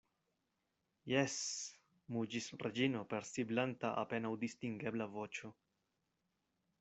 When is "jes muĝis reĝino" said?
1.11-3.03